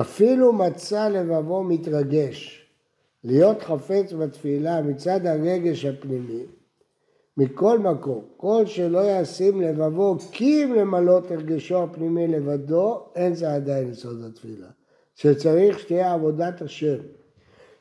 אפילו 0.00 0.52
מצא 0.52 1.08
לבבו 1.08 1.62
מתרגש, 1.64 2.66
להיות 3.24 3.62
חפץ 3.62 4.12
בתפילה 4.12 4.82
מצד 4.82 5.26
הרגש 5.26 5.84
הפנימי, 5.84 6.42
מכל 7.36 7.78
מקום, 7.78 8.24
כל 8.36 8.66
שלא 8.66 9.20
ישים 9.20 9.60
לבבו 9.60 10.16
כי 10.32 10.64
אם 10.64 10.74
למלות 10.74 11.30
הרגשו 11.30 11.82
הפנימי 11.82 12.28
לבדו, 12.28 13.02
אין 13.14 13.34
זה 13.34 13.54
עדיין 13.54 13.90
יסוד 13.90 14.24
התפילה. 14.24 14.66
שצריך 15.14 15.78
שתהיה 15.78 16.12
עבודת 16.12 16.62
השם. 16.62 16.96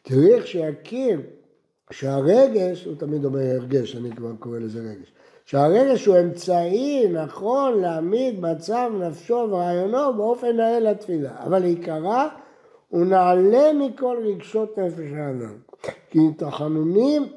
צריך 0.08 0.48
שיכיר 0.48 1.22
שהרגש, 1.92 2.86
הוא 2.86 2.96
תמיד 2.96 3.26
אומר 3.26 3.40
הרגש, 3.40 3.96
אני 3.96 4.12
כבר 4.16 4.32
קורא 4.40 4.60
לזה 4.60 4.80
רגש, 4.80 5.14
שהרגש 5.46 6.06
הוא 6.06 6.18
אמצעי 6.18 7.08
נכון 7.08 7.82
להעמיד 7.82 8.40
מצב 8.40 8.92
נפשו 9.00 9.48
ורעיונו 9.50 10.14
באופן 10.14 10.58
נאה 10.58 10.80
לתפילה, 10.80 11.32
אבל 11.44 11.64
עיקרה 11.64 12.30
הוא 12.90 13.06
נעלה 13.06 13.74
מכל 13.74 14.18
רגשות 14.26 14.78
נפש 14.78 15.12
האדם, 15.14 15.56
כי 16.10 16.20
תחנונים 16.38 17.28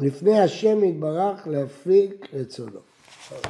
לפני 0.00 0.40
השם 0.40 0.84
יתברך 0.84 1.46
להפיק 1.46 2.28
רצונו. 2.32 2.80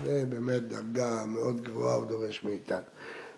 זה 0.05 0.25
באמת 0.29 0.63
דרגה 0.69 1.25
מאוד 1.27 1.61
גבוהה 1.61 1.99
ודורש 1.99 2.45
מאיתנו. 2.45 2.85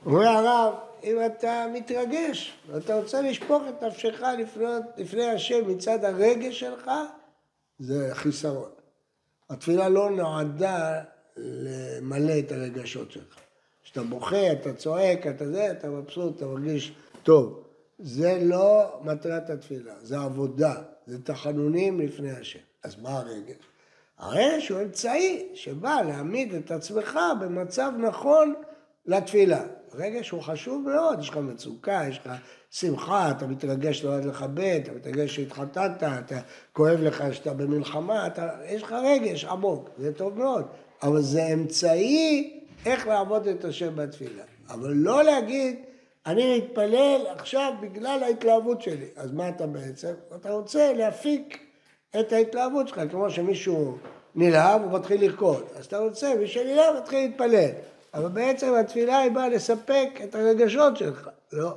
אומר 0.07 0.27
הרב, 0.27 0.75
אם 1.05 1.17
אתה 1.27 1.67
מתרגש 1.73 2.59
ואתה 2.69 2.97
רוצה 2.97 3.21
לשפוך 3.23 3.63
את 3.69 3.83
נפשך 3.83 4.23
לפני, 4.39 4.65
לפני 4.97 5.25
השם 5.25 5.69
מצד 5.71 6.05
הרגש 6.05 6.61
שלך, 6.61 6.91
זה 7.79 8.11
חיסרון. 8.13 8.71
התפילה 9.51 9.89
לא 9.89 10.11
נועדה 10.11 11.01
למלא 11.37 12.39
את 12.39 12.53
הרגשות 12.53 13.11
שלך. 13.11 13.39
כשאתה 13.85 14.03
בוכה, 14.03 14.53
אתה 14.53 14.75
צועק, 14.75 15.27
אתה 15.27 15.47
זה, 15.47 15.71
אתה 15.71 15.89
מבסוט, 15.89 16.37
אתה 16.37 16.47
מרגיש 16.47 16.93
טוב. 17.23 17.65
זה 17.99 18.39
לא 18.43 19.01
מטרת 19.05 19.51
התפילה, 19.51 19.95
זה 20.03 20.19
עבודה, 20.19 20.75
זה 21.07 21.23
תחנונים 21.23 22.01
לפני 22.01 22.31
השם. 22.31 22.59
אז 22.85 22.97
מה 23.03 23.19
הרגש? 23.19 23.57
הרגש 24.19 24.69
הוא 24.69 24.81
אמצעי 24.81 25.49
שבא 25.55 26.01
להעמיד 26.07 26.55
את 26.55 26.71
עצמך 26.71 27.19
במצב 27.41 27.93
נכון 27.99 28.55
לתפילה. 29.07 29.63
רגש 29.95 30.31
הוא 30.31 30.43
חשוב 30.43 30.89
מאוד, 30.89 31.21
יש 31.21 31.29
לך 31.29 31.37
מצוקה, 31.37 32.03
יש 32.09 32.19
לך 32.19 32.33
שמחה, 32.71 33.31
אתה 33.31 33.47
מתרגש 33.47 34.05
לא 34.05 34.21
לכבד, 34.21 34.81
אתה 34.83 34.93
מתרגש 34.93 35.37
שהתחתנת, 35.37 36.03
אתה 36.03 36.41
כואב 36.73 37.01
לך 37.01 37.25
שאתה 37.33 37.55
במלחמה, 37.55 38.27
אתה, 38.27 38.49
יש 38.69 38.83
לך 38.83 38.93
רגש 38.93 39.45
עמוק, 39.45 39.91
זה 39.99 40.13
טוב 40.13 40.39
מאוד, 40.39 40.65
אבל 41.03 41.21
זה 41.21 41.47
אמצעי 41.47 42.61
איך 42.87 43.07
לעבוד 43.07 43.47
את 43.47 43.65
השם 43.65 43.97
בתפילה. 43.97 44.43
אבל 44.71 44.93
לא 44.95 45.25
להגיד, 45.25 45.77
אני 46.27 46.59
מתפלל 46.59 47.27
עכשיו 47.29 47.73
בגלל 47.81 48.23
ההתלהבות 48.23 48.83
שלי. 48.83 49.07
אז 49.17 49.33
מה 49.33 49.49
אתה 49.49 49.67
בעצם? 49.67 50.13
אתה 50.37 50.51
רוצה 50.51 50.93
להפיק 50.93 51.59
את 52.21 52.33
ההתלהבות 52.33 52.89
שלך, 52.89 53.01
כמו 53.11 53.31
שמישהו 53.31 53.99
נלהב, 54.35 54.83
הוא 54.83 54.93
מתחיל 54.93 55.21
לרקוד. 55.21 55.65
אז 55.77 55.87
אתה 55.87 55.99
רוצה, 55.99 56.35
מי 56.41 56.47
שנלהב 56.47 56.97
מתחיל 57.03 57.19
להתפלל. 57.19 57.71
אבל 58.15 58.29
בעצם 58.29 58.75
התפילה 58.75 59.19
היא 59.19 59.33
באה 59.33 59.49
לספק 59.49 60.09
את 60.25 60.35
הרגשות 60.35 60.97
שלך. 60.97 61.31
לא, 61.53 61.75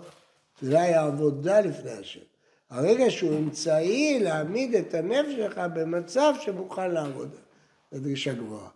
תפילה 0.56 0.82
היא 0.82 0.96
עבודה 0.96 1.60
לפני 1.60 1.92
השם. 1.92 2.20
הרגש 2.70 3.22
הוא 3.22 3.40
אמצעי 3.40 4.20
להעמיד 4.20 4.76
את 4.76 4.94
הנפש 4.94 5.32
שלך 5.36 5.62
במצב 5.74 6.34
שמוכן 6.42 6.92
לעבודה. 6.92 7.38
זו 7.92 8.00
דרישה 8.00 8.34
גבוהה. 8.34 8.70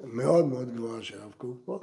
מאוד 0.00 0.44
מאוד 0.44 0.74
גבוהה 0.74 1.02
של 1.02 1.20
הרב 1.20 1.32
קוק 1.36 1.56
פה, 1.64 1.80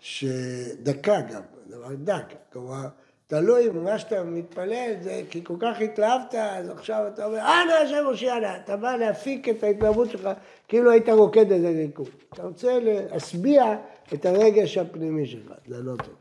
שדקה 0.00 1.20
גם, 1.20 1.42
דבר 1.66 1.94
דק. 1.94 2.24
כלומר, 2.52 2.88
תלוי 3.30 3.70
במה 3.70 3.98
שאתה 3.98 4.22
מתפלל, 4.22 4.92
זה 5.00 5.22
כי 5.30 5.44
כל 5.44 5.54
כך 5.60 5.80
התלהבת, 5.80 6.34
אז 6.34 6.68
עכשיו 6.68 7.04
אתה 7.14 7.26
אומר, 7.26 7.38
אנא 7.38 7.72
השם 7.72 8.04
הושיענה, 8.06 8.56
אתה 8.56 8.76
בא 8.76 8.96
להפיק 8.96 9.48
את 9.48 9.62
ההתלהבות 9.62 10.10
שלך, 10.10 10.28
כאילו 10.68 10.90
היית 10.90 11.08
רוקד 11.08 11.52
איזה 11.52 11.68
ריקוד. 11.68 12.08
אתה 12.34 12.42
רוצה 12.42 12.78
להשביע 12.82 13.76
את 14.14 14.26
הרגש 14.26 14.78
הפנימי 14.78 15.26
שלך, 15.26 15.52
זה 15.66 15.82
לא 15.82 15.96
טוב. 15.96 16.14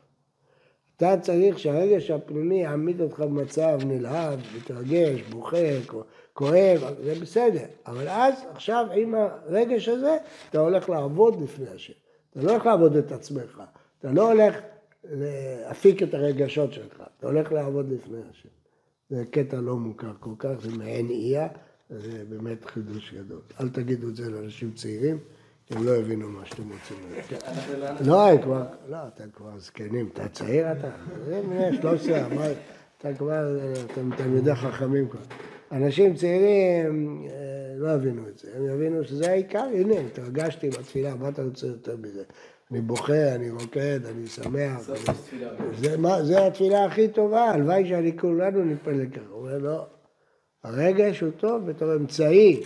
אתה 0.98 1.16
צריך 1.22 1.60
שהרגש 1.60 2.12
הפנימי 2.12 2.62
יעמיד 2.62 3.02
אותך 3.02 3.20
במצב 3.20 3.80
נלהב, 3.86 4.40
מתרגש, 4.58 5.22
בוכה, 5.22 5.58
כואב, 6.34 6.84
זה 7.04 7.14
בסדר. 7.22 7.66
אבל 7.86 8.08
אז, 8.08 8.34
עכשיו, 8.52 8.86
עם 8.96 9.16
הרגש 9.16 9.90
הזה, 9.90 10.18
אתה 10.50 10.60
הולך 10.60 10.90
לעבוד 10.90 11.42
לפני 11.42 11.70
השם. 11.76 11.94
אתה 12.32 12.40
לא 12.42 12.52
הולך 12.52 12.66
לעבוד 12.66 12.96
את 12.96 13.12
עצמך, 13.12 13.62
אתה 14.00 14.12
לא 14.12 14.32
הולך 14.32 14.56
להפיק 15.04 16.04
את 16.04 16.14
הרגשות 16.14 16.74
שלך, 16.74 17.04
אתה 17.18 17.28
הולך 17.28 17.52
לעבוד 17.52 17.92
לפני 17.92 18.18
השם. 18.30 18.50
זה 19.10 19.24
קטע 19.32 19.62
לא 19.62 19.76
מוכר 19.76 20.14
כל 20.20 20.34
כך, 20.40 20.54
זה 20.62 20.78
מעין 20.78 21.10
איה, 21.10 21.48
זה 21.90 22.24
באמת 22.30 22.66
חידוש 22.66 23.14
גדול. 23.14 23.42
אל 23.60 23.70
תגידו 23.70 24.10
את 24.10 24.16
זה 24.16 24.30
לאנשים 24.30 24.72
צעירים. 24.72 25.20
הם 25.70 25.86
לא 25.86 25.96
הבינו 25.96 26.30
מה 26.30 26.46
שאתם 26.46 26.64
רוצים. 26.64 26.98
לא, 28.08 28.30
הם 28.30 28.42
כבר, 28.42 28.66
לא, 28.90 28.98
אתם 29.08 29.30
כבר 29.34 29.60
זקנים, 29.60 30.10
אתה 30.14 30.28
צעיר 30.30 30.72
אתה? 30.72 30.90
זה 31.26 31.42
בני 31.50 31.78
13, 31.82 32.54
אתה 32.98 33.14
כבר, 33.14 33.60
אתם 33.86 34.16
תלמידי 34.18 34.56
חכמים 34.56 35.10
כבר. 35.10 35.22
אנשים 35.72 36.16
צעירים 36.16 37.28
אה, 37.30 37.76
לא 37.78 37.90
הבינו 37.90 38.28
את 38.28 38.38
זה, 38.38 38.52
הם 38.56 38.66
יבינו 38.66 39.04
שזה 39.04 39.32
העיקר, 39.32 39.64
הנה, 39.74 40.00
התרגשתי 40.00 40.70
בתפילה, 40.70 41.16
מה 41.16 41.30
אתה 41.30 41.44
רוצה 41.44 41.68
יותר 41.68 41.98
מזה? 41.98 42.24
אני 42.72 42.82
בוכה, 42.82 43.36
אני 43.36 43.52
רוקד, 43.52 44.06
אני 44.06 44.28
שמח. 44.28 44.90
זה 46.22 46.48
התפילה 46.48 46.86
הכי 46.86 47.08
טובה, 47.08 47.44
הלוואי 47.44 47.90
שאני 47.90 48.18
כולנו 48.18 48.64
נתפלל 48.66 49.10
ככה. 49.10 49.22
הוא 49.30 49.40
אומר, 49.40 49.58
לא, 49.58 49.86
הרגש 50.64 51.20
הוא 51.20 51.32
טוב 51.38 51.66
בתור 51.66 51.96
אמצעי, 51.96 52.64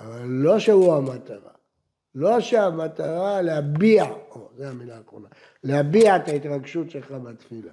אבל 0.00 0.22
לא 0.26 0.58
שהוא 0.58 0.94
המטרה. 0.94 1.50
לא 2.14 2.40
שהמטרה 2.40 3.42
להביע, 3.42 4.04
או, 4.30 4.48
זו 4.56 4.64
המילה 4.64 4.96
האחרונה, 4.96 5.28
להביע 5.64 6.16
את 6.16 6.28
ההתרגשות 6.28 6.90
שלך 6.90 7.10
בתפילה. 7.10 7.72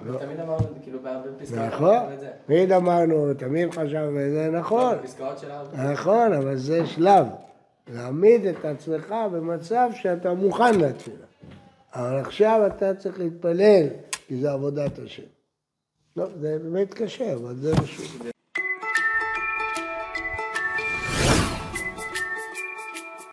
אבל 0.00 0.18
תמיד 0.18 0.40
אמרנו, 0.40 0.66
כאילו, 0.82 0.98
בפסקאות, 1.02 1.60
נכון, 1.72 1.98
תמיד 2.46 2.72
אמרנו, 2.72 3.34
תמיד 3.34 3.70
חשבנו, 3.70 4.18
זה 4.30 4.50
נכון, 4.52 4.94
נכון, 5.92 6.32
אבל 6.32 6.56
זה 6.56 6.86
שלב, 6.86 7.26
להעמיד 7.88 8.46
את 8.46 8.64
עצמך 8.64 9.14
במצב 9.32 9.90
שאתה 9.94 10.34
מוכן 10.34 10.80
לתפילה. 10.80 11.26
אבל 11.94 12.18
עכשיו 12.18 12.60
אתה 12.66 12.94
צריך 12.94 13.18
להתפלל, 13.18 13.86
כי 14.26 14.40
זה 14.40 14.50
עבודת 14.52 14.98
השם. 14.98 15.22
לא, 16.16 16.26
זה 16.40 16.58
באמת 16.62 16.94
קשה, 16.94 17.34
אבל 17.34 17.56
זה 17.56 17.72
משהו. 17.82 18.04